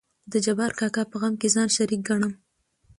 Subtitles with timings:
[0.31, 2.33] د جبار کاکا په غم کې ځان شريک ګنم.